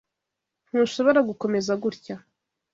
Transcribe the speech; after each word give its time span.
Ntushobora 0.67 1.19
gukomeza 1.29 1.73
gutya. 1.83 2.15